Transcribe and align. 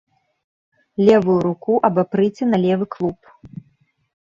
Левую 1.09 1.35
руку 1.45 1.73
абапрыце 1.91 2.43
на 2.55 2.63
левы 2.65 2.85
клуб. 2.99 3.19